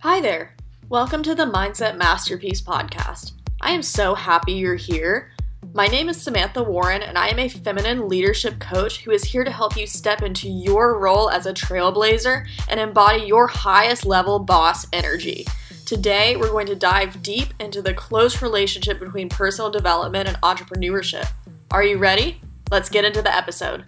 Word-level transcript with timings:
Hi 0.00 0.20
there. 0.20 0.54
Welcome 0.90 1.22
to 1.22 1.34
the 1.34 1.46
Mindset 1.46 1.96
Masterpiece 1.96 2.60
podcast. 2.60 3.32
I 3.62 3.70
am 3.72 3.82
so 3.82 4.14
happy 4.14 4.52
you're 4.52 4.76
here. 4.76 5.32
My 5.72 5.86
name 5.86 6.10
is 6.10 6.20
Samantha 6.20 6.62
Warren, 6.62 7.02
and 7.02 7.16
I 7.16 7.28
am 7.28 7.38
a 7.38 7.48
feminine 7.48 8.06
leadership 8.06 8.60
coach 8.60 9.02
who 9.02 9.10
is 9.10 9.24
here 9.24 9.42
to 9.42 9.50
help 9.50 9.74
you 9.74 9.86
step 9.86 10.20
into 10.20 10.50
your 10.50 10.98
role 10.98 11.30
as 11.30 11.46
a 11.46 11.54
trailblazer 11.54 12.46
and 12.68 12.78
embody 12.78 13.24
your 13.24 13.46
highest 13.46 14.04
level 14.04 14.38
boss 14.38 14.86
energy. 14.92 15.46
Today, 15.86 16.36
we're 16.36 16.50
going 16.50 16.66
to 16.66 16.76
dive 16.76 17.22
deep 17.22 17.54
into 17.58 17.80
the 17.80 17.94
close 17.94 18.42
relationship 18.42 19.00
between 19.00 19.30
personal 19.30 19.70
development 19.70 20.28
and 20.28 20.36
entrepreneurship. 20.42 21.26
Are 21.70 21.82
you 21.82 21.96
ready? 21.96 22.42
Let's 22.70 22.90
get 22.90 23.06
into 23.06 23.22
the 23.22 23.34
episode. 23.34 23.86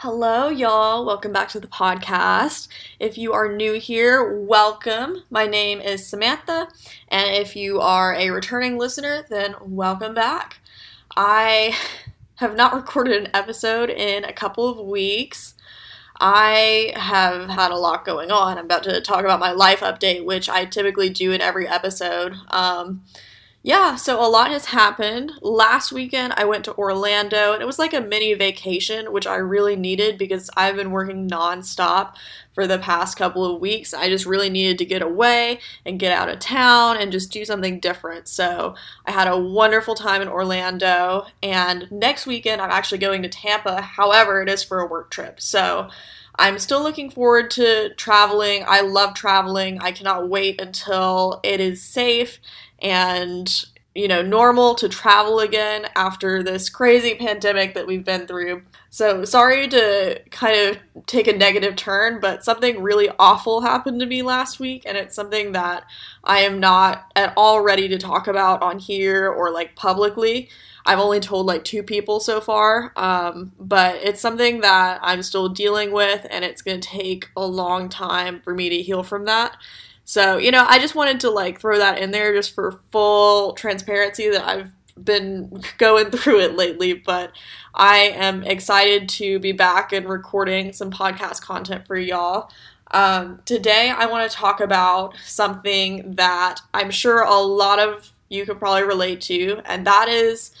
Hello, 0.00 0.50
y'all. 0.50 1.06
Welcome 1.06 1.32
back 1.32 1.48
to 1.48 1.58
the 1.58 1.66
podcast. 1.66 2.68
If 3.00 3.16
you 3.16 3.32
are 3.32 3.50
new 3.50 3.80
here, 3.80 4.30
welcome. 4.30 5.22
My 5.30 5.46
name 5.46 5.80
is 5.80 6.06
Samantha, 6.06 6.68
and 7.08 7.34
if 7.34 7.56
you 7.56 7.80
are 7.80 8.14
a 8.14 8.28
returning 8.28 8.76
listener, 8.76 9.24
then 9.30 9.54
welcome 9.62 10.12
back. 10.12 10.58
I 11.16 11.74
have 12.34 12.54
not 12.54 12.74
recorded 12.74 13.16
an 13.16 13.30
episode 13.32 13.88
in 13.88 14.24
a 14.24 14.34
couple 14.34 14.68
of 14.68 14.86
weeks. 14.86 15.54
I 16.20 16.92
have 16.94 17.48
had 17.48 17.70
a 17.70 17.78
lot 17.78 18.04
going 18.04 18.30
on. 18.30 18.58
I'm 18.58 18.66
about 18.66 18.82
to 18.82 19.00
talk 19.00 19.20
about 19.20 19.40
my 19.40 19.52
life 19.52 19.80
update, 19.80 20.26
which 20.26 20.50
I 20.50 20.66
typically 20.66 21.08
do 21.08 21.32
in 21.32 21.40
every 21.40 21.66
episode. 21.66 22.34
Um, 22.48 23.02
yeah, 23.66 23.96
so 23.96 24.24
a 24.24 24.30
lot 24.30 24.52
has 24.52 24.66
happened. 24.66 25.32
Last 25.42 25.90
weekend, 25.90 26.34
I 26.36 26.44
went 26.44 26.64
to 26.66 26.76
Orlando, 26.76 27.52
and 27.52 27.60
it 27.60 27.66
was 27.66 27.80
like 27.80 27.92
a 27.92 28.00
mini 28.00 28.32
vacation, 28.32 29.10
which 29.12 29.26
I 29.26 29.34
really 29.34 29.74
needed 29.74 30.18
because 30.18 30.48
I've 30.56 30.76
been 30.76 30.92
working 30.92 31.28
nonstop 31.28 32.14
for 32.54 32.68
the 32.68 32.78
past 32.78 33.18
couple 33.18 33.44
of 33.44 33.60
weeks. 33.60 33.92
I 33.92 34.08
just 34.08 34.24
really 34.24 34.48
needed 34.48 34.78
to 34.78 34.84
get 34.84 35.02
away 35.02 35.58
and 35.84 35.98
get 35.98 36.12
out 36.12 36.28
of 36.28 36.38
town 36.38 36.96
and 36.98 37.10
just 37.10 37.32
do 37.32 37.44
something 37.44 37.80
different. 37.80 38.28
So 38.28 38.76
I 39.04 39.10
had 39.10 39.26
a 39.26 39.36
wonderful 39.36 39.96
time 39.96 40.22
in 40.22 40.28
Orlando, 40.28 41.26
and 41.42 41.90
next 41.90 42.24
weekend, 42.24 42.60
I'm 42.62 42.70
actually 42.70 42.98
going 42.98 43.22
to 43.24 43.28
Tampa. 43.28 43.82
However, 43.82 44.42
it 44.42 44.48
is 44.48 44.62
for 44.62 44.78
a 44.78 44.86
work 44.86 45.10
trip. 45.10 45.40
So 45.40 45.88
I'm 46.38 46.58
still 46.58 46.82
looking 46.82 47.10
forward 47.10 47.50
to 47.52 47.94
traveling. 47.94 48.64
I 48.66 48.82
love 48.82 49.14
traveling. 49.14 49.80
I 49.80 49.90
cannot 49.90 50.28
wait 50.28 50.60
until 50.60 51.40
it 51.42 51.60
is 51.60 51.82
safe 51.82 52.38
and 52.80 53.64
you 53.94 54.06
know 54.06 54.20
normal 54.20 54.74
to 54.74 54.88
travel 54.88 55.40
again 55.40 55.86
after 55.96 56.42
this 56.42 56.68
crazy 56.68 57.14
pandemic 57.14 57.74
that 57.74 57.86
we've 57.86 58.04
been 58.04 58.26
through. 58.26 58.62
So 58.90 59.24
sorry 59.24 59.68
to 59.68 60.20
kind 60.30 60.70
of 60.70 61.06
take 61.06 61.26
a 61.26 61.36
negative 61.36 61.76
turn, 61.76 62.20
but 62.20 62.44
something 62.44 62.82
really 62.82 63.10
awful 63.18 63.62
happened 63.62 64.00
to 64.00 64.06
me 64.06 64.22
last 64.22 64.60
week 64.60 64.84
and 64.86 64.96
it's 64.96 65.14
something 65.14 65.52
that 65.52 65.84
I 66.24 66.40
am 66.40 66.60
not 66.60 67.10
at 67.16 67.32
all 67.36 67.62
ready 67.62 67.88
to 67.88 67.98
talk 67.98 68.26
about 68.26 68.62
on 68.62 68.78
here 68.78 69.28
or 69.28 69.50
like 69.50 69.76
publicly. 69.76 70.48
I've 70.86 71.00
only 71.00 71.20
told 71.20 71.46
like 71.46 71.64
two 71.64 71.82
people 71.82 72.20
so 72.20 72.40
far, 72.40 72.92
um, 72.96 73.52
but 73.58 73.96
it's 73.96 74.20
something 74.20 74.60
that 74.60 75.00
I'm 75.02 75.22
still 75.22 75.48
dealing 75.48 75.90
with, 75.90 76.24
and 76.30 76.44
it's 76.44 76.62
going 76.62 76.80
to 76.80 76.88
take 76.88 77.28
a 77.36 77.44
long 77.44 77.88
time 77.88 78.40
for 78.40 78.54
me 78.54 78.68
to 78.68 78.82
heal 78.82 79.02
from 79.02 79.24
that. 79.24 79.56
So, 80.06 80.38
you 80.38 80.52
know, 80.52 80.64
I 80.66 80.78
just 80.78 80.94
wanted 80.94 81.18
to 81.20 81.30
like 81.30 81.60
throw 81.60 81.78
that 81.78 81.98
in 81.98 82.12
there 82.12 82.32
just 82.32 82.54
for 82.54 82.80
full 82.92 83.54
transparency 83.54 84.30
that 84.30 84.46
I've 84.46 84.70
been 85.02 85.62
going 85.78 86.10
through 86.12 86.40
it 86.40 86.54
lately, 86.54 86.94
but 86.94 87.32
I 87.74 87.96
am 88.14 88.44
excited 88.44 89.08
to 89.10 89.40
be 89.40 89.50
back 89.50 89.92
and 89.92 90.08
recording 90.08 90.72
some 90.72 90.92
podcast 90.92 91.42
content 91.42 91.88
for 91.88 91.96
y'all. 91.96 92.50
Um, 92.92 93.40
today, 93.44 93.90
I 93.90 94.06
want 94.06 94.30
to 94.30 94.36
talk 94.36 94.60
about 94.60 95.16
something 95.24 96.14
that 96.14 96.60
I'm 96.72 96.92
sure 96.92 97.22
a 97.22 97.40
lot 97.40 97.80
of 97.80 98.12
you 98.28 98.46
could 98.46 98.60
probably 98.60 98.84
relate 98.84 99.20
to, 99.22 99.60
and 99.64 99.84
that 99.88 100.08
is 100.08 100.52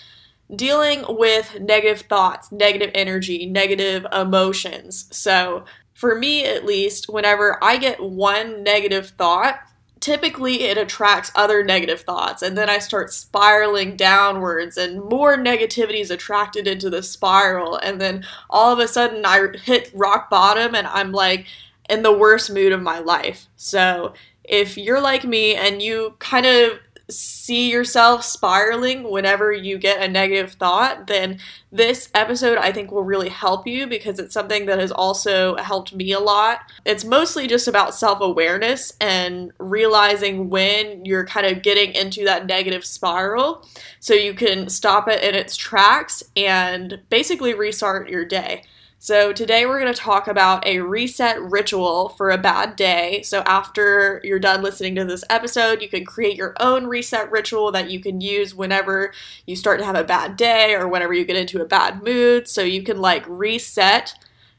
dealing 0.54 1.04
with 1.08 1.60
negative 1.60 2.00
thoughts, 2.00 2.50
negative 2.50 2.90
energy, 2.94 3.46
negative 3.46 4.04
emotions. 4.12 5.06
So, 5.12 5.64
for 5.96 6.14
me 6.14 6.44
at 6.44 6.66
least, 6.66 7.08
whenever 7.08 7.58
I 7.64 7.78
get 7.78 8.00
one 8.00 8.62
negative 8.62 9.14
thought, 9.16 9.60
typically 9.98 10.64
it 10.64 10.76
attracts 10.76 11.32
other 11.34 11.64
negative 11.64 12.02
thoughts 12.02 12.42
and 12.42 12.56
then 12.56 12.68
I 12.68 12.80
start 12.80 13.14
spiraling 13.14 13.96
downwards 13.96 14.76
and 14.76 15.02
more 15.02 15.38
negativity 15.38 16.00
is 16.02 16.10
attracted 16.10 16.68
into 16.68 16.90
the 16.90 17.02
spiral 17.02 17.76
and 17.76 17.98
then 17.98 18.26
all 18.50 18.70
of 18.70 18.78
a 18.78 18.86
sudden 18.86 19.24
I 19.24 19.48
hit 19.56 19.90
rock 19.94 20.28
bottom 20.28 20.74
and 20.74 20.86
I'm 20.86 21.12
like 21.12 21.46
in 21.88 22.02
the 22.02 22.12
worst 22.12 22.52
mood 22.52 22.72
of 22.72 22.82
my 22.82 22.98
life. 22.98 23.46
So, 23.56 24.12
if 24.44 24.76
you're 24.76 25.00
like 25.00 25.24
me 25.24 25.54
and 25.54 25.80
you 25.80 26.14
kind 26.18 26.44
of 26.44 26.78
see 27.08 27.70
yourself 27.70 28.24
spiraling 28.24 29.08
whenever 29.10 29.52
you 29.52 29.78
get 29.78 30.02
a 30.02 30.08
negative 30.08 30.52
thought, 30.52 31.06
then 31.06 31.38
this 31.70 32.08
episode 32.14 32.58
I 32.58 32.72
think 32.72 32.90
will 32.90 33.04
really 33.04 33.28
help 33.28 33.66
you 33.66 33.86
because 33.86 34.18
it's 34.18 34.34
something 34.34 34.66
that 34.66 34.80
has 34.80 34.90
also 34.90 35.56
helped 35.56 35.94
me 35.94 36.12
a 36.12 36.18
lot. 36.18 36.60
It's 36.84 37.04
mostly 37.04 37.46
just 37.46 37.68
about 37.68 37.94
self 37.94 38.20
awareness 38.20 38.92
and 39.00 39.52
realizing 39.58 40.50
when 40.50 41.04
you're 41.04 41.26
kind 41.26 41.46
of 41.46 41.62
getting 41.62 41.94
into 41.94 42.24
that 42.24 42.46
negative 42.46 42.84
spiral 42.84 43.66
so 44.00 44.14
you 44.14 44.34
can 44.34 44.68
stop 44.68 45.08
it 45.08 45.22
in 45.22 45.34
its 45.34 45.56
tracks 45.56 46.24
and 46.36 47.00
basically 47.08 47.54
restart 47.54 48.08
your 48.08 48.24
day. 48.24 48.62
So, 48.98 49.30
today 49.30 49.66
we're 49.66 49.78
going 49.78 49.92
to 49.92 50.00
talk 50.00 50.26
about 50.26 50.66
a 50.66 50.80
reset 50.80 51.40
ritual 51.42 52.08
for 52.08 52.30
a 52.30 52.38
bad 52.38 52.76
day. 52.76 53.20
So, 53.22 53.42
after 53.42 54.22
you're 54.24 54.38
done 54.38 54.62
listening 54.62 54.94
to 54.94 55.04
this 55.04 55.22
episode, 55.28 55.82
you 55.82 55.88
can 55.88 56.04
create 56.04 56.36
your 56.36 56.54
own 56.58 56.86
reset 56.86 57.30
ritual 57.30 57.70
that 57.72 57.90
you 57.90 58.00
can 58.00 58.22
use 58.22 58.54
whenever 58.54 59.12
you 59.46 59.54
start 59.54 59.80
to 59.80 59.84
have 59.84 59.96
a 59.96 60.02
bad 60.02 60.36
day 60.36 60.74
or 60.74 60.88
whenever 60.88 61.12
you 61.12 61.26
get 61.26 61.36
into 61.36 61.60
a 61.60 61.66
bad 61.66 62.02
mood. 62.02 62.48
So, 62.48 62.62
you 62.62 62.82
can 62.82 62.98
like 62.98 63.24
reset 63.28 64.14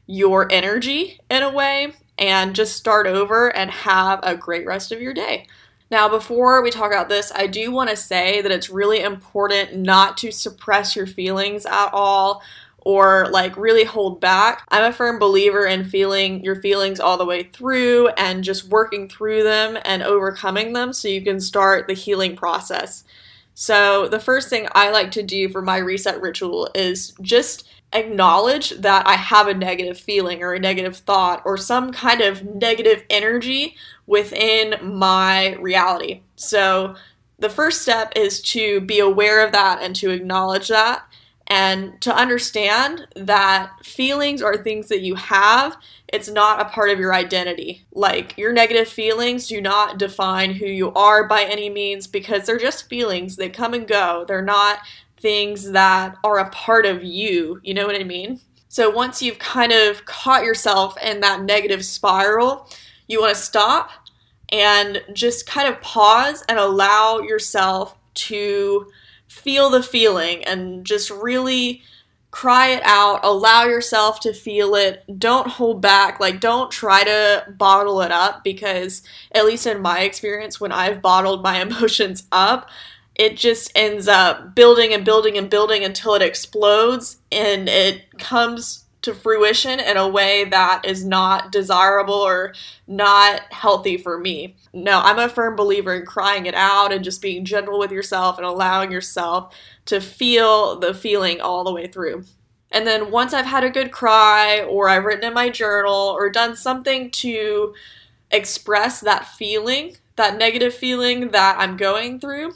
your 0.06 0.50
energy 0.52 1.18
in 1.28 1.42
a 1.42 1.52
way 1.52 1.94
and 2.16 2.54
just 2.54 2.76
start 2.76 3.08
over 3.08 3.54
and 3.54 3.70
have 3.70 4.20
a 4.22 4.36
great 4.36 4.64
rest 4.64 4.92
of 4.92 5.02
your 5.02 5.12
day. 5.12 5.48
Now, 5.90 6.08
before 6.08 6.62
we 6.62 6.70
talk 6.70 6.92
about 6.92 7.08
this, 7.08 7.32
I 7.34 7.46
do 7.48 7.72
want 7.72 7.90
to 7.90 7.96
say 7.96 8.40
that 8.42 8.52
it's 8.52 8.70
really 8.70 9.00
important 9.00 9.74
not 9.74 10.16
to 10.18 10.30
suppress 10.30 10.94
your 10.94 11.06
feelings 11.06 11.66
at 11.66 11.90
all 11.92 12.42
or 12.88 13.28
like 13.30 13.54
really 13.58 13.84
hold 13.84 14.18
back. 14.18 14.66
I'm 14.70 14.82
a 14.82 14.94
firm 14.94 15.18
believer 15.18 15.66
in 15.66 15.84
feeling 15.84 16.42
your 16.42 16.56
feelings 16.56 17.00
all 17.00 17.18
the 17.18 17.26
way 17.26 17.42
through 17.42 18.08
and 18.16 18.42
just 18.42 18.64
working 18.64 19.10
through 19.10 19.42
them 19.42 19.76
and 19.84 20.02
overcoming 20.02 20.72
them 20.72 20.94
so 20.94 21.06
you 21.06 21.20
can 21.20 21.38
start 21.38 21.86
the 21.86 21.92
healing 21.92 22.34
process. 22.34 23.04
So, 23.52 24.08
the 24.08 24.18
first 24.18 24.48
thing 24.48 24.68
I 24.72 24.90
like 24.90 25.10
to 25.10 25.22
do 25.22 25.50
for 25.50 25.60
my 25.60 25.76
reset 25.76 26.22
ritual 26.22 26.70
is 26.74 27.12
just 27.20 27.68
acknowledge 27.92 28.70
that 28.70 29.06
I 29.06 29.16
have 29.16 29.48
a 29.48 29.54
negative 29.54 30.00
feeling 30.00 30.42
or 30.42 30.54
a 30.54 30.58
negative 30.58 30.96
thought 30.96 31.42
or 31.44 31.58
some 31.58 31.92
kind 31.92 32.22
of 32.22 32.42
negative 32.42 33.04
energy 33.10 33.76
within 34.06 34.76
my 34.80 35.56
reality. 35.56 36.22
So, 36.36 36.94
the 37.38 37.50
first 37.50 37.82
step 37.82 38.14
is 38.16 38.40
to 38.40 38.80
be 38.80 38.98
aware 38.98 39.44
of 39.44 39.52
that 39.52 39.82
and 39.82 39.94
to 39.96 40.08
acknowledge 40.08 40.68
that 40.68 41.07
and 41.48 41.98
to 42.02 42.14
understand 42.14 43.08
that 43.16 43.72
feelings 43.82 44.42
are 44.42 44.56
things 44.56 44.88
that 44.88 45.00
you 45.00 45.14
have, 45.14 45.78
it's 46.08 46.28
not 46.28 46.60
a 46.60 46.66
part 46.66 46.90
of 46.90 46.98
your 46.98 47.14
identity. 47.14 47.86
Like, 47.90 48.36
your 48.36 48.52
negative 48.52 48.86
feelings 48.86 49.48
do 49.48 49.60
not 49.60 49.98
define 49.98 50.52
who 50.52 50.66
you 50.66 50.92
are 50.92 51.26
by 51.26 51.44
any 51.44 51.70
means 51.70 52.06
because 52.06 52.44
they're 52.44 52.58
just 52.58 52.90
feelings. 52.90 53.36
They 53.36 53.48
come 53.48 53.72
and 53.72 53.88
go. 53.88 54.26
They're 54.28 54.42
not 54.42 54.80
things 55.16 55.70
that 55.72 56.16
are 56.22 56.38
a 56.38 56.50
part 56.50 56.84
of 56.84 57.02
you. 57.02 57.60
You 57.62 57.72
know 57.72 57.86
what 57.86 57.98
I 57.98 58.04
mean? 58.04 58.40
So, 58.68 58.90
once 58.90 59.22
you've 59.22 59.38
kind 59.38 59.72
of 59.72 60.04
caught 60.04 60.44
yourself 60.44 60.98
in 61.02 61.20
that 61.20 61.42
negative 61.42 61.82
spiral, 61.82 62.68
you 63.06 63.20
want 63.22 63.34
to 63.34 63.42
stop 63.42 63.90
and 64.50 65.02
just 65.14 65.46
kind 65.46 65.66
of 65.66 65.80
pause 65.80 66.44
and 66.46 66.58
allow 66.58 67.20
yourself 67.20 67.96
to 68.14 68.90
feel 69.28 69.70
the 69.70 69.82
feeling 69.82 70.44
and 70.44 70.84
just 70.84 71.10
really 71.10 71.82
cry 72.30 72.68
it 72.68 72.82
out, 72.84 73.20
allow 73.24 73.64
yourself 73.64 74.20
to 74.20 74.32
feel 74.32 74.74
it. 74.74 75.02
Don't 75.18 75.48
hold 75.48 75.80
back. 75.80 76.20
Like, 76.20 76.40
don't 76.40 76.70
try 76.70 77.04
to 77.04 77.44
bottle 77.56 78.02
it 78.02 78.12
up 78.12 78.44
because, 78.44 79.02
at 79.32 79.46
least 79.46 79.66
in 79.66 79.80
my 79.80 80.00
experience, 80.00 80.60
when 80.60 80.72
I've 80.72 81.00
bottled 81.00 81.42
my 81.42 81.60
emotions 81.62 82.26
up, 82.30 82.68
it 83.14 83.36
just 83.36 83.72
ends 83.74 84.06
up 84.06 84.54
building 84.54 84.92
and 84.92 85.04
building 85.04 85.36
and 85.36 85.50
building 85.50 85.84
until 85.84 86.14
it 86.14 86.22
explodes 86.22 87.18
and 87.32 87.68
it 87.68 88.16
comes 88.18 88.84
to 89.08 89.14
fruition 89.14 89.80
in 89.80 89.96
a 89.96 90.06
way 90.06 90.44
that 90.44 90.84
is 90.84 91.04
not 91.04 91.50
desirable 91.50 92.14
or 92.14 92.52
not 92.86 93.40
healthy 93.50 93.96
for 93.96 94.18
me. 94.18 94.54
No, 94.74 95.00
I'm 95.00 95.18
a 95.18 95.30
firm 95.30 95.56
believer 95.56 95.94
in 95.94 96.04
crying 96.04 96.44
it 96.44 96.54
out 96.54 96.92
and 96.92 97.02
just 97.02 97.22
being 97.22 97.46
gentle 97.46 97.78
with 97.78 97.90
yourself 97.90 98.36
and 98.36 98.46
allowing 98.46 98.92
yourself 98.92 99.54
to 99.86 100.00
feel 100.00 100.78
the 100.78 100.92
feeling 100.92 101.40
all 101.40 101.64
the 101.64 101.72
way 101.72 101.86
through. 101.86 102.24
And 102.70 102.86
then 102.86 103.10
once 103.10 103.32
I've 103.32 103.46
had 103.46 103.64
a 103.64 103.70
good 103.70 103.92
cry 103.92 104.60
or 104.60 104.90
I've 104.90 105.04
written 105.04 105.24
in 105.24 105.32
my 105.32 105.48
journal 105.48 105.94
or 105.94 106.28
done 106.28 106.54
something 106.54 107.10
to 107.12 107.74
express 108.30 109.00
that 109.00 109.26
feeling, 109.26 109.96
that 110.16 110.36
negative 110.36 110.74
feeling 110.74 111.30
that 111.30 111.56
I'm 111.58 111.78
going 111.78 112.20
through, 112.20 112.52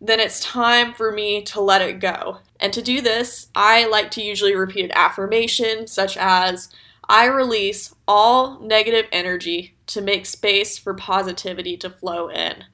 then 0.00 0.20
it's 0.20 0.40
time 0.40 0.92
for 0.92 1.12
me 1.12 1.42
to 1.42 1.60
let 1.60 1.82
it 1.82 2.00
go. 2.00 2.38
And 2.60 2.72
to 2.72 2.82
do 2.82 3.00
this, 3.00 3.48
I 3.54 3.86
like 3.86 4.10
to 4.12 4.22
usually 4.22 4.54
repeat 4.54 4.84
an 4.84 4.92
affirmation 4.92 5.86
such 5.86 6.16
as 6.16 6.68
I 7.08 7.26
release 7.26 7.94
all 8.06 8.60
negative 8.60 9.06
energy 9.12 9.76
to 9.88 10.00
make 10.00 10.26
space 10.26 10.76
for 10.76 10.94
positivity 10.94 11.76
to 11.78 11.90
flow 11.90 12.28
in. 12.28 12.64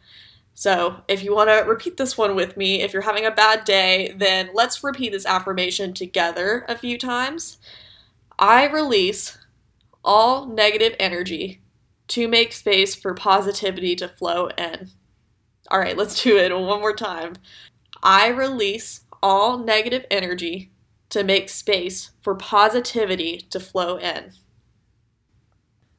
So, 0.55 1.03
if 1.09 1.25
you 1.25 1.35
want 1.35 1.49
to 1.49 1.69
repeat 1.69 1.97
this 1.97 2.17
one 2.17 2.37
with 2.37 2.57
me, 2.57 2.83
if 2.83 2.93
you're 2.93 3.03
having 3.03 3.25
a 3.25 3.31
bad 3.31 3.65
day, 3.65 4.15
then 4.17 4.51
let's 4.53 4.85
repeat 4.85 5.13
this 5.13 5.27
affirmation 5.27 5.95
together 5.95 6.65
a 6.69 6.77
few 6.77 6.99
times. 6.99 7.59
I 8.39 8.67
release 8.69 9.39
all 10.05 10.47
negative 10.47 10.95
energy 10.99 11.63
to 12.09 12.29
make 12.29 12.53
space 12.53 12.95
for 12.95 13.15
positivity 13.15 13.97
to 13.97 14.09
flow 14.09 14.49
in. 14.59 14.91
All 15.71 15.79
right, 15.79 15.97
let's 15.97 16.23
do 16.23 16.37
it 16.37 16.53
one 16.53 16.81
more 16.81 16.95
time. 16.95 17.35
I 18.03 18.29
release 18.29 19.03
all 19.23 19.59
negative 19.59 20.05
energy 20.11 20.73
to 21.11 21.23
make 21.23 21.49
space 21.49 22.11
for 22.21 22.35
positivity 22.35 23.39
to 23.51 23.61
flow 23.61 23.97
in. 23.97 24.33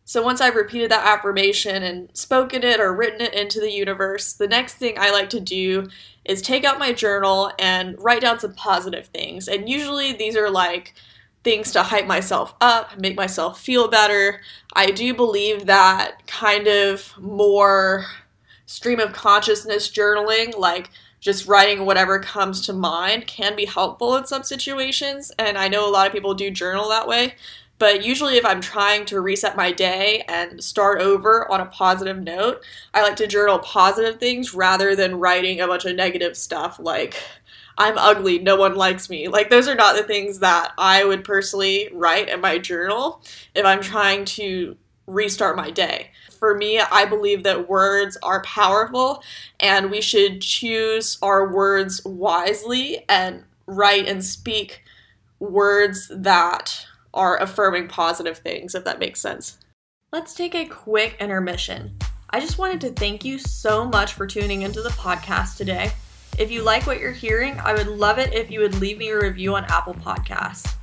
So 0.05 0.21
once 0.21 0.41
I've 0.41 0.55
repeated 0.55 0.91
that 0.91 1.07
affirmation 1.07 1.81
and 1.81 2.09
spoken 2.15 2.63
it 2.63 2.79
or 2.79 2.93
written 2.93 3.21
it 3.21 3.33
into 3.33 3.59
the 3.61 3.71
universe, 3.71 4.33
the 4.33 4.47
next 4.47 4.75
thing 4.75 4.95
I 4.97 5.11
like 5.11 5.29
to 5.29 5.39
do 5.39 5.87
is 6.25 6.41
take 6.41 6.65
out 6.65 6.77
my 6.77 6.91
journal 6.91 7.51
and 7.57 7.95
write 7.99 8.21
down 8.21 8.39
some 8.39 8.53
positive 8.53 9.07
things. 9.07 9.47
And 9.47 9.69
usually 9.69 10.11
these 10.11 10.35
are 10.35 10.49
like 10.49 10.93
things 11.43 11.71
to 11.71 11.83
hype 11.83 12.05
myself 12.05 12.53
up, 12.59 12.97
make 12.99 13.15
myself 13.15 13.59
feel 13.59 13.87
better. 13.87 14.41
I 14.73 14.91
do 14.91 15.13
believe 15.13 15.67
that 15.67 16.27
kind 16.27 16.67
of 16.67 17.13
more 17.17 18.05
stream 18.73 18.99
of 18.99 19.13
consciousness 19.13 19.87
journaling, 19.87 20.57
like 20.57 20.89
just 21.19 21.47
writing 21.47 21.85
whatever 21.85 22.17
comes 22.17 22.59
to 22.59 22.73
mind, 22.73 23.27
can 23.27 23.55
be 23.55 23.65
helpful 23.65 24.15
in 24.15 24.25
some 24.25 24.41
situations. 24.41 25.31
And 25.37 25.59
I 25.59 25.67
know 25.67 25.87
a 25.87 25.91
lot 25.91 26.07
of 26.07 26.11
people 26.11 26.33
do 26.33 26.49
journal 26.49 26.89
that 26.89 27.07
way. 27.07 27.35
But 27.77 28.03
usually, 28.03 28.35
if 28.35 28.45
I'm 28.45 28.61
trying 28.61 29.05
to 29.05 29.21
reset 29.21 29.55
my 29.55 29.71
day 29.71 30.23
and 30.27 30.63
start 30.63 31.01
over 31.01 31.51
on 31.51 31.61
a 31.61 31.67
positive 31.67 32.17
note, 32.17 32.63
I 32.95 33.03
like 33.03 33.15
to 33.17 33.27
journal 33.27 33.59
positive 33.59 34.19
things 34.19 34.55
rather 34.55 34.95
than 34.95 35.19
writing 35.19 35.61
a 35.61 35.67
bunch 35.67 35.85
of 35.85 35.95
negative 35.95 36.35
stuff 36.35 36.79
like, 36.79 37.21
I'm 37.77 37.97
ugly, 37.97 38.39
no 38.39 38.55
one 38.55 38.75
likes 38.75 39.07
me. 39.07 39.27
Like, 39.27 39.51
those 39.51 39.67
are 39.67 39.75
not 39.75 39.95
the 39.95 40.03
things 40.03 40.39
that 40.39 40.71
I 40.79 41.03
would 41.03 41.23
personally 41.23 41.89
write 41.93 42.29
in 42.29 42.41
my 42.41 42.57
journal 42.57 43.21
if 43.53 43.65
I'm 43.65 43.81
trying 43.81 44.25
to 44.25 44.77
restart 45.07 45.55
my 45.55 45.69
day. 45.69 46.11
For 46.39 46.55
me, 46.55 46.79
I 46.79 47.05
believe 47.05 47.43
that 47.43 47.69
words 47.69 48.17
are 48.23 48.41
powerful 48.43 49.23
and 49.59 49.91
we 49.91 50.01
should 50.01 50.41
choose 50.41 51.17
our 51.21 51.51
words 51.51 52.03
wisely 52.05 53.05
and 53.07 53.43
write 53.65 54.07
and 54.07 54.23
speak 54.23 54.83
words 55.39 56.09
that 56.13 56.85
are 57.13 57.37
affirming 57.37 57.87
positive 57.87 58.37
things, 58.37 58.75
if 58.75 58.83
that 58.85 58.99
makes 58.99 59.21
sense. 59.21 59.59
Let's 60.11 60.33
take 60.33 60.55
a 60.55 60.65
quick 60.65 61.17
intermission. 61.19 61.97
I 62.29 62.39
just 62.39 62.57
wanted 62.57 62.81
to 62.81 62.91
thank 62.91 63.23
you 63.23 63.37
so 63.37 63.85
much 63.85 64.13
for 64.13 64.25
tuning 64.25 64.63
into 64.63 64.81
the 64.81 64.89
podcast 64.89 65.57
today. 65.57 65.91
If 66.39 66.49
you 66.49 66.63
like 66.63 66.87
what 66.87 66.99
you're 66.99 67.11
hearing, 67.11 67.59
I 67.59 67.73
would 67.73 67.87
love 67.87 68.17
it 68.17 68.33
if 68.33 68.49
you 68.49 68.59
would 68.61 68.79
leave 68.79 68.97
me 68.97 69.09
a 69.09 69.19
review 69.19 69.55
on 69.55 69.65
Apple 69.65 69.93
Podcasts. 69.93 70.73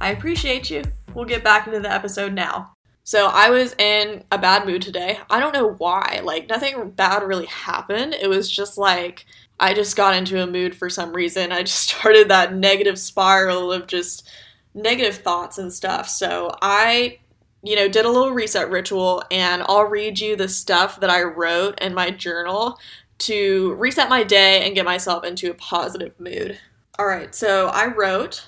I 0.00 0.10
appreciate 0.10 0.70
you. 0.70 0.82
We'll 1.14 1.24
get 1.24 1.42
back 1.42 1.66
into 1.66 1.80
the 1.80 1.90
episode 1.90 2.34
now. 2.34 2.74
So, 3.08 3.28
I 3.28 3.48
was 3.48 3.74
in 3.78 4.22
a 4.30 4.36
bad 4.36 4.66
mood 4.66 4.82
today. 4.82 5.18
I 5.30 5.40
don't 5.40 5.54
know 5.54 5.72
why. 5.78 6.20
Like, 6.22 6.46
nothing 6.46 6.90
bad 6.90 7.22
really 7.22 7.46
happened. 7.46 8.12
It 8.12 8.28
was 8.28 8.50
just 8.50 8.76
like 8.76 9.24
I 9.58 9.72
just 9.72 9.96
got 9.96 10.14
into 10.14 10.42
a 10.42 10.46
mood 10.46 10.76
for 10.76 10.90
some 10.90 11.14
reason. 11.14 11.50
I 11.50 11.62
just 11.62 11.88
started 11.88 12.28
that 12.28 12.54
negative 12.54 12.98
spiral 12.98 13.72
of 13.72 13.86
just 13.86 14.28
negative 14.74 15.14
thoughts 15.16 15.56
and 15.56 15.72
stuff. 15.72 16.06
So 16.06 16.54
I, 16.60 17.20
you 17.62 17.76
know, 17.76 17.88
did 17.88 18.04
a 18.04 18.10
little 18.10 18.32
reset 18.32 18.68
ritual 18.68 19.22
and 19.30 19.62
I'll 19.66 19.86
read 19.86 20.20
you 20.20 20.36
the 20.36 20.46
stuff 20.46 21.00
that 21.00 21.08
I 21.08 21.22
wrote 21.22 21.80
in 21.80 21.94
my 21.94 22.10
journal 22.10 22.78
to 23.20 23.72
reset 23.76 24.10
my 24.10 24.22
day 24.22 24.66
and 24.66 24.74
get 24.74 24.84
myself 24.84 25.24
into 25.24 25.50
a 25.50 25.54
positive 25.54 26.12
mood. 26.20 26.58
All 26.98 27.06
right, 27.06 27.34
so 27.34 27.68
I 27.68 27.86
wrote, 27.86 28.46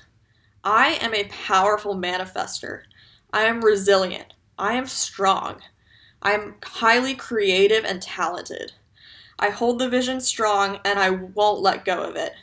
I 0.65 0.99
am 1.01 1.15
a 1.15 1.25
powerful 1.25 1.97
manifester. 1.97 2.83
I 3.33 3.45
am 3.45 3.65
resilient. 3.65 4.35
I 4.61 4.75
am 4.75 4.87
strong. 4.87 5.63
I 6.21 6.33
am 6.33 6.57
highly 6.63 7.15
creative 7.15 7.83
and 7.83 8.03
talented. 8.03 8.73
I 9.39 9.49
hold 9.49 9.79
the 9.79 9.89
vision 9.89 10.21
strong 10.21 10.81
and 10.85 10.99
I 10.99 11.09
won't 11.09 11.63
let 11.63 11.87
go 11.87 12.03
of 12.03 12.15
it. 12.15 12.35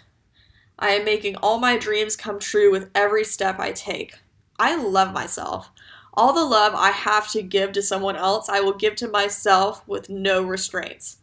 I 0.79 0.89
am 0.89 1.05
making 1.05 1.35
all 1.37 1.59
my 1.59 1.77
dreams 1.77 2.15
come 2.15 2.39
true 2.39 2.71
with 2.71 2.89
every 2.95 3.23
step 3.23 3.59
I 3.59 3.71
take. 3.71 4.15
I 4.57 4.75
love 4.75 5.13
myself. 5.13 5.69
All 6.15 6.33
the 6.33 6.43
love 6.43 6.73
I 6.75 6.89
have 6.89 7.29
to 7.33 7.43
give 7.43 7.71
to 7.73 7.83
someone 7.83 8.15
else, 8.15 8.49
I 8.49 8.61
will 8.61 8.73
give 8.73 8.95
to 8.95 9.07
myself 9.07 9.87
with 9.87 10.09
no 10.09 10.41
restraints. 10.41 11.17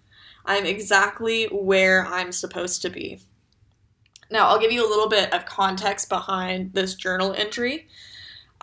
I 0.47 0.59
am 0.59 0.65
exactly 0.65 1.47
where 1.47 2.07
I'm 2.07 2.31
supposed 2.31 2.83
to 2.83 2.89
be. 2.89 3.19
Now, 4.31 4.47
I'll 4.47 4.61
give 4.61 4.71
you 4.71 4.87
a 4.87 4.89
little 4.89 5.09
bit 5.09 5.33
of 5.33 5.45
context 5.45 6.09
behind 6.09 6.73
this 6.73 6.95
journal 6.95 7.33
entry. 7.33 7.89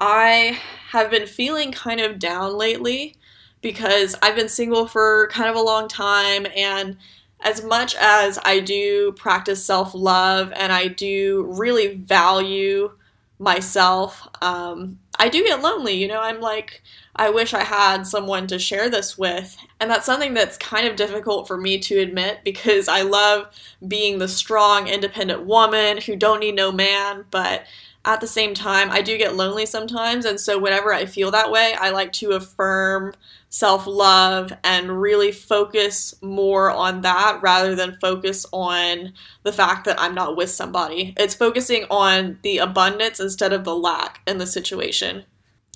I 0.01 0.59
have 0.89 1.11
been 1.11 1.27
feeling 1.27 1.71
kind 1.71 2.01
of 2.01 2.17
down 2.17 2.57
lately 2.57 3.15
because 3.61 4.15
I've 4.21 4.35
been 4.35 4.49
single 4.49 4.87
for 4.87 5.29
kind 5.31 5.47
of 5.47 5.55
a 5.55 5.61
long 5.61 5.87
time 5.87 6.47
and 6.57 6.97
as 7.39 7.63
much 7.63 7.95
as 7.95 8.39
I 8.43 8.59
do 8.59 9.13
practice 9.13 9.63
self 9.63 9.93
love 9.93 10.51
and 10.55 10.73
I 10.73 10.87
do 10.87 11.45
really 11.55 11.95
value 11.95 12.91
myself, 13.37 14.27
um, 14.41 14.99
I 15.19 15.29
do 15.29 15.43
get 15.43 15.61
lonely. 15.61 15.93
You 15.93 16.07
know, 16.07 16.21
I'm 16.21 16.39
like, 16.39 16.81
I 17.15 17.29
wish 17.29 17.53
I 17.53 17.63
had 17.63 18.07
someone 18.07 18.47
to 18.47 18.59
share 18.59 18.89
this 18.89 19.17
with. 19.17 19.55
And 19.79 19.89
that's 19.89 20.05
something 20.05 20.33
that's 20.33 20.57
kind 20.57 20.87
of 20.87 20.95
difficult 20.95 21.47
for 21.47 21.57
me 21.57 21.79
to 21.79 21.99
admit 21.99 22.39
because 22.43 22.87
I 22.87 23.01
love 23.01 23.47
being 23.87 24.17
the 24.17 24.27
strong, 24.27 24.87
independent 24.87 25.45
woman 25.45 25.97
who 25.97 26.15
don't 26.15 26.39
need 26.39 26.55
no 26.55 26.71
man, 26.71 27.25
but 27.31 27.65
at 28.03 28.19
the 28.19 28.27
same 28.27 28.53
time, 28.53 28.89
I 28.89 29.01
do 29.01 29.17
get 29.17 29.35
lonely 29.35 29.65
sometimes. 29.65 30.25
And 30.25 30.39
so, 30.39 30.57
whenever 30.57 30.93
I 30.93 31.05
feel 31.05 31.31
that 31.31 31.51
way, 31.51 31.75
I 31.79 31.91
like 31.91 32.11
to 32.13 32.31
affirm 32.31 33.13
self 33.49 33.85
love 33.85 34.51
and 34.63 35.01
really 35.01 35.31
focus 35.31 36.15
more 36.21 36.71
on 36.71 37.01
that 37.01 37.39
rather 37.43 37.75
than 37.75 37.97
focus 38.01 38.45
on 38.51 39.13
the 39.43 39.53
fact 39.53 39.85
that 39.85 39.99
I'm 40.01 40.15
not 40.15 40.35
with 40.35 40.49
somebody. 40.49 41.13
It's 41.17 41.35
focusing 41.35 41.85
on 41.91 42.39
the 42.41 42.57
abundance 42.57 43.19
instead 43.19 43.53
of 43.53 43.65
the 43.65 43.75
lack 43.75 44.21
in 44.25 44.39
the 44.39 44.47
situation. 44.47 45.25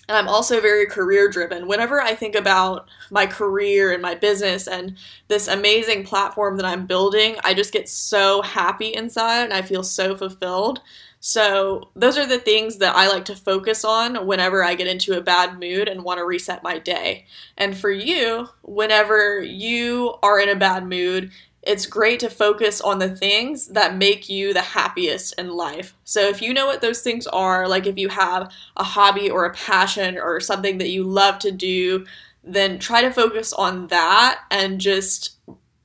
And 0.07 0.17
I'm 0.17 0.27
also 0.27 0.61
very 0.61 0.85
career 0.85 1.29
driven. 1.29 1.67
Whenever 1.67 1.99
I 1.99 2.13
think 2.13 2.35
about 2.35 2.87
my 3.09 3.25
career 3.25 3.91
and 3.91 4.01
my 4.01 4.13
business 4.13 4.67
and 4.67 4.95
this 5.27 5.47
amazing 5.47 6.05
platform 6.05 6.57
that 6.57 6.65
I'm 6.65 6.85
building, 6.85 7.37
I 7.43 7.55
just 7.55 7.73
get 7.73 7.89
so 7.89 8.43
happy 8.43 8.93
inside 8.93 9.45
and 9.45 9.53
I 9.53 9.63
feel 9.63 9.83
so 9.83 10.15
fulfilled. 10.15 10.81
So, 11.27 11.89
those 11.95 12.19
are 12.19 12.27
the 12.27 12.37
things 12.37 12.77
that 12.77 12.95
I 12.95 13.07
like 13.07 13.25
to 13.25 13.35
focus 13.35 13.83
on 13.83 14.27
whenever 14.27 14.63
I 14.63 14.75
get 14.75 14.85
into 14.85 15.17
a 15.17 15.21
bad 15.21 15.59
mood 15.59 15.87
and 15.87 16.03
want 16.03 16.19
to 16.19 16.23
reset 16.23 16.61
my 16.61 16.77
day. 16.77 17.25
And 17.57 17.75
for 17.75 17.89
you, 17.89 18.49
whenever 18.61 19.41
you 19.41 20.13
are 20.21 20.39
in 20.39 20.49
a 20.49 20.55
bad 20.55 20.87
mood, 20.87 21.31
it's 21.63 21.87
great 21.87 22.19
to 22.19 22.29
focus 22.29 22.79
on 22.79 22.99
the 22.99 23.15
things 23.15 23.69
that 23.69 23.97
make 23.97 24.29
you 24.29 24.53
the 24.53 24.61
happiest 24.61 25.33
in 25.39 25.49
life. 25.49 25.95
So, 26.03 26.21
if 26.21 26.43
you 26.43 26.53
know 26.53 26.67
what 26.67 26.81
those 26.81 27.01
things 27.01 27.25
are, 27.25 27.67
like 27.67 27.87
if 27.87 27.97
you 27.97 28.09
have 28.09 28.51
a 28.77 28.83
hobby 28.83 29.27
or 29.27 29.45
a 29.45 29.53
passion 29.55 30.19
or 30.19 30.39
something 30.39 30.77
that 30.77 30.91
you 30.91 31.03
love 31.05 31.39
to 31.39 31.51
do, 31.51 32.05
then 32.43 32.77
try 32.77 33.01
to 33.01 33.09
focus 33.09 33.51
on 33.51 33.87
that 33.87 34.41
and 34.51 34.79
just 34.79 35.37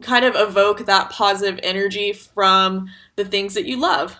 kind 0.03 0.27
of 0.27 0.37
evoke 0.37 0.85
that 0.85 1.09
positive 1.09 1.59
energy 1.63 2.13
from 2.13 2.91
the 3.17 3.25
things 3.25 3.55
that 3.55 3.65
you 3.65 3.79
love. 3.79 4.19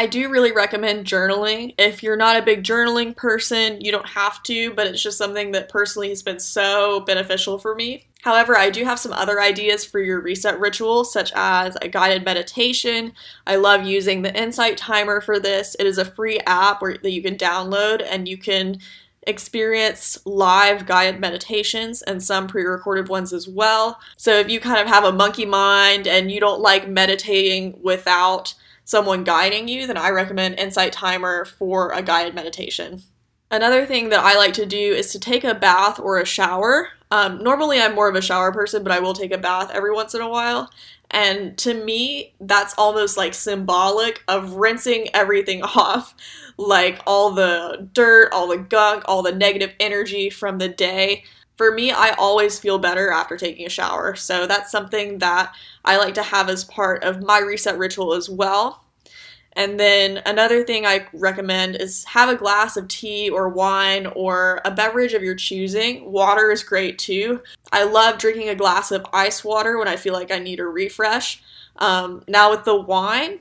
I 0.00 0.06
do 0.06 0.30
really 0.30 0.50
recommend 0.50 1.04
journaling. 1.04 1.74
If 1.76 2.02
you're 2.02 2.16
not 2.16 2.38
a 2.38 2.42
big 2.42 2.62
journaling 2.62 3.14
person, 3.14 3.82
you 3.82 3.92
don't 3.92 4.08
have 4.08 4.42
to, 4.44 4.72
but 4.72 4.86
it's 4.86 5.02
just 5.02 5.18
something 5.18 5.52
that 5.52 5.68
personally 5.68 6.08
has 6.08 6.22
been 6.22 6.40
so 6.40 7.00
beneficial 7.00 7.58
for 7.58 7.74
me. 7.74 8.06
However, 8.22 8.56
I 8.56 8.70
do 8.70 8.82
have 8.86 8.98
some 8.98 9.12
other 9.12 9.42
ideas 9.42 9.84
for 9.84 10.00
your 10.00 10.22
reset 10.22 10.58
ritual, 10.58 11.04
such 11.04 11.32
as 11.36 11.76
a 11.82 11.88
guided 11.88 12.24
meditation. 12.24 13.12
I 13.46 13.56
love 13.56 13.84
using 13.84 14.22
the 14.22 14.34
Insight 14.34 14.78
Timer 14.78 15.20
for 15.20 15.38
this. 15.38 15.76
It 15.78 15.86
is 15.86 15.98
a 15.98 16.06
free 16.06 16.40
app 16.46 16.80
where, 16.80 16.96
that 17.02 17.10
you 17.10 17.22
can 17.22 17.36
download 17.36 18.02
and 18.02 18.26
you 18.26 18.38
can 18.38 18.78
experience 19.26 20.16
live 20.24 20.86
guided 20.86 21.20
meditations 21.20 22.00
and 22.00 22.22
some 22.22 22.48
pre 22.48 22.64
recorded 22.64 23.10
ones 23.10 23.34
as 23.34 23.46
well. 23.46 24.00
So, 24.16 24.32
if 24.38 24.48
you 24.48 24.60
kind 24.60 24.80
of 24.80 24.88
have 24.88 25.04
a 25.04 25.12
monkey 25.12 25.44
mind 25.44 26.06
and 26.06 26.32
you 26.32 26.40
don't 26.40 26.62
like 26.62 26.88
meditating 26.88 27.78
without 27.82 28.54
someone 28.90 29.22
guiding 29.22 29.68
you, 29.68 29.86
then 29.86 29.96
I 29.96 30.10
recommend 30.10 30.58
Insight 30.58 30.92
Timer 30.92 31.44
for 31.44 31.92
a 31.92 32.02
guided 32.02 32.34
meditation. 32.34 33.02
Another 33.48 33.86
thing 33.86 34.08
that 34.08 34.24
I 34.24 34.36
like 34.36 34.52
to 34.54 34.66
do 34.66 34.76
is 34.76 35.12
to 35.12 35.20
take 35.20 35.44
a 35.44 35.54
bath 35.54 36.00
or 36.00 36.18
a 36.18 36.26
shower. 36.26 36.88
Um, 37.12 37.40
normally, 37.42 37.80
I'm 37.80 37.94
more 37.94 38.08
of 38.08 38.16
a 38.16 38.22
shower 38.22 38.50
person, 38.52 38.82
but 38.82 38.92
I 38.92 38.98
will 38.98 39.14
take 39.14 39.32
a 39.32 39.38
bath 39.38 39.70
every 39.72 39.92
once 39.92 40.14
in 40.14 40.20
a 40.20 40.28
while. 40.28 40.70
And 41.10 41.58
to 41.58 41.74
me, 41.74 42.34
that's 42.40 42.74
almost 42.78 43.16
like 43.16 43.34
symbolic 43.34 44.22
of 44.28 44.52
rinsing 44.54 45.08
everything 45.14 45.62
off 45.64 46.14
like 46.56 47.00
all 47.06 47.32
the 47.32 47.88
dirt, 47.92 48.32
all 48.32 48.46
the 48.48 48.58
gunk, 48.58 49.02
all 49.06 49.22
the 49.22 49.32
negative 49.32 49.74
energy 49.80 50.30
from 50.30 50.58
the 50.58 50.68
day. 50.68 51.24
For 51.56 51.72
me, 51.72 51.90
I 51.90 52.10
always 52.10 52.58
feel 52.58 52.78
better 52.78 53.10
after 53.10 53.36
taking 53.36 53.66
a 53.66 53.70
shower. 53.70 54.14
So 54.14 54.46
that's 54.46 54.70
something 54.70 55.18
that 55.18 55.54
I 55.84 55.96
like 55.96 56.14
to 56.14 56.22
have 56.22 56.48
as 56.48 56.64
part 56.64 57.02
of 57.02 57.22
my 57.22 57.38
reset 57.38 57.76
ritual 57.78 58.14
as 58.14 58.30
well. 58.30 58.84
And 59.54 59.80
then 59.80 60.22
another 60.26 60.64
thing 60.64 60.86
I 60.86 61.06
recommend 61.12 61.76
is 61.76 62.04
have 62.04 62.28
a 62.28 62.36
glass 62.36 62.76
of 62.76 62.88
tea 62.88 63.28
or 63.28 63.48
wine 63.48 64.06
or 64.06 64.60
a 64.64 64.70
beverage 64.70 65.12
of 65.12 65.22
your 65.22 65.34
choosing. 65.34 66.10
Water 66.10 66.50
is 66.50 66.62
great 66.62 66.98
too. 66.98 67.42
I 67.72 67.84
love 67.84 68.18
drinking 68.18 68.48
a 68.48 68.54
glass 68.54 68.92
of 68.92 69.04
ice 69.12 69.44
water 69.44 69.76
when 69.78 69.88
I 69.88 69.96
feel 69.96 70.14
like 70.14 70.30
I 70.30 70.38
need 70.38 70.60
a 70.60 70.64
refresh. 70.64 71.42
Um, 71.76 72.22
now, 72.28 72.50
with 72.50 72.64
the 72.64 72.76
wine, 72.76 73.40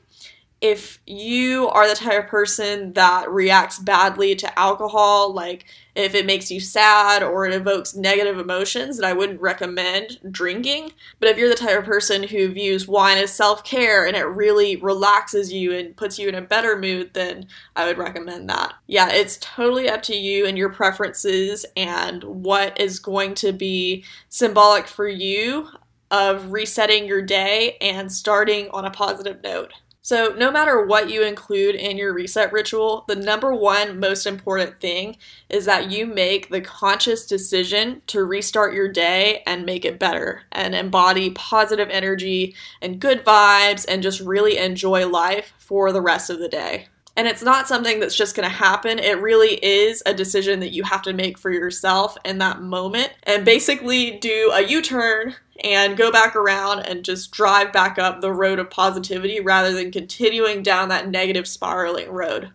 if 0.62 1.00
you 1.06 1.70
are 1.70 1.88
the 1.88 1.96
type 1.96 2.26
of 2.26 2.30
person 2.30 2.92
that 2.94 3.30
reacts 3.32 3.80
badly 3.80 4.36
to 4.36 4.60
alcohol, 4.60 5.34
like 5.34 5.66
if 5.96 6.14
it 6.14 6.26
makes 6.26 6.52
you 6.52 6.60
sad 6.60 7.24
or 7.24 7.46
it 7.46 7.54
evokes 7.54 7.96
negative 7.96 8.38
emotions, 8.38 8.98
then 8.98 9.10
I 9.10 9.14
wouldn't 9.14 9.40
recommend 9.40 10.20
drinking. 10.30 10.92
But 11.20 11.30
if 11.30 11.38
you're 11.38 11.50
the 11.50 11.56
type 11.56 11.80
of 11.80 11.86
person 11.86 12.24
who 12.24 12.50
views 12.50 12.88
wine 12.88 13.18
as 13.18 13.32
self 13.32 13.64
care 13.64 14.06
and 14.06 14.18
it 14.18 14.26
really 14.26 14.76
relaxes 14.76 15.54
you 15.54 15.74
and 15.74 15.96
puts 15.96 16.20
you 16.20 16.28
in 16.28 16.36
a 16.36 16.42
better 16.42 16.78
mood, 16.78 17.14
then 17.14 17.48
I 17.78 17.86
would 17.86 17.98
recommend 17.98 18.50
that. 18.50 18.74
Yeah, 18.86 19.12
it's 19.12 19.38
totally 19.38 19.90
up 19.90 20.04
to 20.04 20.16
you 20.16 20.46
and 20.46 20.58
your 20.58 20.70
preferences 20.70 21.66
and 21.78 22.24
what 22.24 22.80
is 22.80 23.00
going 23.00 23.34
to 23.36 23.54
be 23.54 24.04
symbolic 24.28 24.88
for 24.88 25.08
you 25.08 25.70
of 26.12 26.52
resetting 26.52 27.06
your 27.06 27.22
day 27.22 27.78
and 27.80 28.12
starting 28.12 28.70
on 28.72 28.84
a 28.84 28.92
positive 28.92 29.42
note. 29.42 29.72
So, 30.02 30.34
no 30.38 30.50
matter 30.50 30.86
what 30.86 31.10
you 31.10 31.24
include 31.24 31.76
in 31.76 31.98
your 31.98 32.14
reset 32.14 32.54
ritual, 32.54 33.04
the 33.08 33.18
number 33.18 33.54
one 33.54 34.00
most 34.00 34.26
important 34.26 34.80
thing 34.80 35.18
is 35.50 35.66
that 35.66 35.92
you 35.92 36.06
make 36.06 36.50
the 36.50 36.62
conscious 36.62 37.28
decision 37.28 38.02
to 38.08 38.24
restart 38.24 38.74
your 38.74 38.88
day 38.88 39.44
and 39.46 39.66
make 39.66 39.84
it 39.84 40.00
better 40.00 40.44
and 40.54 40.74
embody 40.74 41.32
positive 41.32 41.90
energy 41.92 42.56
and 42.82 43.02
good 43.02 43.26
vibes 43.26 43.86
and 43.90 44.02
just 44.02 44.22
really 44.22 44.58
enjoy 44.58 45.08
life 45.08 45.54
for 45.58 45.92
the 45.92 46.02
rest 46.02 46.30
of 46.30 46.40
the 46.40 46.50
day. 46.50 46.88
And 47.18 47.28
it's 47.28 47.44
not 47.44 47.68
something 47.68 48.00
that's 48.00 48.16
just 48.16 48.34
going 48.34 48.48
to 48.48 48.56
happen. 48.56 48.98
It 48.98 49.22
really 49.22 49.56
is 49.56 50.02
a 50.06 50.14
decision 50.14 50.62
that 50.62 50.72
you 50.72 50.84
have 50.84 51.02
to 51.02 51.12
make 51.12 51.38
for 51.38 51.52
yourself 51.52 52.18
in 52.24 52.38
that 52.38 52.62
moment 52.62 53.12
and 53.24 53.44
basically 53.44 54.18
do 54.20 54.52
a 54.54 54.62
U 54.62 54.82
turn 54.82 55.36
and 55.64 55.98
go 55.98 56.12
back 56.12 56.36
around 56.36 56.80
and 56.80 57.04
just 57.04 57.32
drive 57.32 57.72
back 57.74 57.98
up 57.98 58.22
the 58.22 58.32
road 58.32 58.60
of 58.60 58.70
positivity 58.70 59.40
rather 59.40 59.74
than 59.74 59.92
continuing 59.92 60.64
down 60.64 60.90
that 60.90 61.10
negative 61.10 61.48
spiraling 61.48 62.10
road. 62.10 62.52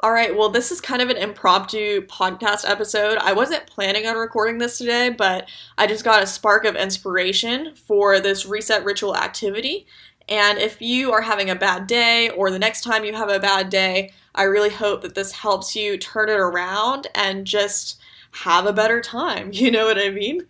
All 0.00 0.12
right, 0.12 0.36
well, 0.36 0.50
this 0.50 0.70
is 0.70 0.80
kind 0.80 1.00
of 1.00 1.08
an 1.08 1.16
impromptu 1.16 2.02
podcast 2.06 2.68
episode. 2.68 3.16
I 3.18 3.32
wasn't 3.32 3.66
planning 3.66 4.06
on 4.06 4.16
recording 4.16 4.58
this 4.58 4.76
today, 4.76 5.08
but 5.08 5.48
I 5.78 5.86
just 5.86 6.04
got 6.04 6.22
a 6.22 6.26
spark 6.26 6.66
of 6.66 6.76
inspiration 6.76 7.74
for 7.74 8.20
this 8.20 8.44
reset 8.44 8.84
ritual 8.84 9.16
activity. 9.16 9.86
And 10.28 10.58
if 10.58 10.82
you 10.82 11.12
are 11.12 11.22
having 11.22 11.48
a 11.48 11.54
bad 11.54 11.86
day 11.86 12.28
or 12.30 12.50
the 12.50 12.58
next 12.58 12.82
time 12.82 13.04
you 13.04 13.14
have 13.14 13.30
a 13.30 13.40
bad 13.40 13.70
day, 13.70 14.12
I 14.34 14.42
really 14.42 14.70
hope 14.70 15.00
that 15.02 15.14
this 15.14 15.32
helps 15.32 15.74
you 15.74 15.96
turn 15.96 16.28
it 16.28 16.38
around 16.38 17.06
and 17.14 17.46
just 17.46 17.98
have 18.32 18.66
a 18.66 18.72
better 18.72 19.00
time. 19.00 19.50
You 19.54 19.70
know 19.70 19.86
what 19.86 19.98
I 19.98 20.10
mean? 20.10 20.46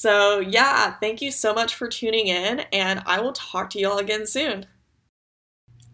So, 0.00 0.38
yeah, 0.38 0.92
thank 1.00 1.20
you 1.20 1.32
so 1.32 1.52
much 1.52 1.74
for 1.74 1.88
tuning 1.88 2.28
in, 2.28 2.60
and 2.72 3.02
I 3.04 3.20
will 3.20 3.32
talk 3.32 3.68
to 3.70 3.80
y'all 3.80 3.98
again 3.98 4.28
soon. 4.28 4.66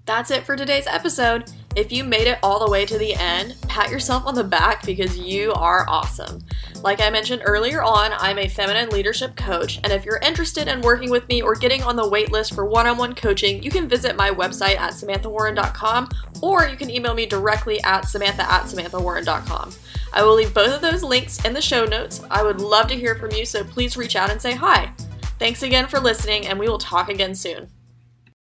That's 0.04 0.30
it 0.30 0.44
for 0.44 0.56
today's 0.56 0.86
episode. 0.86 1.50
If 1.74 1.90
you 1.90 2.04
made 2.04 2.26
it 2.26 2.38
all 2.42 2.62
the 2.62 2.70
way 2.70 2.84
to 2.84 2.98
the 2.98 3.14
end, 3.14 3.56
pat 3.66 3.88
yourself 3.88 4.26
on 4.26 4.34
the 4.34 4.44
back 4.44 4.84
because 4.84 5.16
you 5.16 5.54
are 5.54 5.88
awesome. 5.88 6.44
Like 6.84 7.00
I 7.00 7.08
mentioned 7.08 7.40
earlier 7.46 7.82
on, 7.82 8.12
I'm 8.12 8.38
a 8.38 8.46
feminine 8.46 8.90
leadership 8.90 9.36
coach, 9.36 9.80
and 9.82 9.90
if 9.90 10.04
you're 10.04 10.18
interested 10.18 10.68
in 10.68 10.82
working 10.82 11.08
with 11.08 11.26
me 11.30 11.40
or 11.40 11.54
getting 11.54 11.82
on 11.82 11.96
the 11.96 12.02
waitlist 12.02 12.54
for 12.54 12.66
one 12.66 12.86
on 12.86 12.98
one 12.98 13.14
coaching, 13.14 13.62
you 13.62 13.70
can 13.70 13.88
visit 13.88 14.16
my 14.16 14.28
website 14.28 14.76
at 14.76 14.92
samanthawarren.com 14.92 16.10
or 16.42 16.68
you 16.68 16.76
can 16.76 16.90
email 16.90 17.14
me 17.14 17.24
directly 17.24 17.82
at 17.84 18.02
samantha 18.02 18.42
at 18.42 18.64
samanthawarren.com. 18.64 19.72
I 20.12 20.24
will 20.24 20.34
leave 20.34 20.52
both 20.52 20.74
of 20.74 20.82
those 20.82 21.02
links 21.02 21.42
in 21.46 21.54
the 21.54 21.62
show 21.62 21.86
notes. 21.86 22.20
I 22.30 22.42
would 22.42 22.60
love 22.60 22.88
to 22.88 22.96
hear 22.96 23.14
from 23.14 23.32
you, 23.32 23.46
so 23.46 23.64
please 23.64 23.96
reach 23.96 24.14
out 24.14 24.28
and 24.28 24.40
say 24.40 24.52
hi. 24.52 24.92
Thanks 25.38 25.62
again 25.62 25.86
for 25.86 25.98
listening, 25.98 26.46
and 26.46 26.58
we 26.58 26.68
will 26.68 26.76
talk 26.76 27.08
again 27.08 27.34
soon. 27.34 27.70